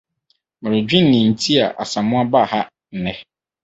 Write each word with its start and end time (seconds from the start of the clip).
Meredwen 0.61 1.03
nnea 1.05 1.23
enti 1.27 1.53
a 1.63 1.65
Asamoa 1.81 2.23
baa 2.31 2.47
ha 2.51 2.59
nnɛ. 2.95 3.11